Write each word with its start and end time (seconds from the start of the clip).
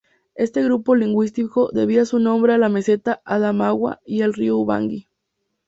Este 0.33 0.63
grupo 0.63 0.95
lingüístico 0.95 1.69
debía 1.71 2.05
su 2.07 2.17
nombre 2.17 2.55
a 2.55 2.57
la 2.57 2.69
meseta 2.69 3.21
Adamawa 3.23 3.99
y 4.03 4.23
al 4.23 4.33
río 4.33 4.57
Ubangui. 4.57 5.07